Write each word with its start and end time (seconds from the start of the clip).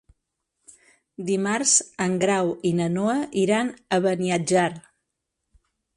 Dimarts 1.27 1.73
en 2.07 2.17
Grau 2.25 2.49
i 2.69 2.73
na 2.79 2.89
Noa 2.97 3.19
iran 3.45 3.69
a 3.71 4.01
Beniatjar. 4.07 4.69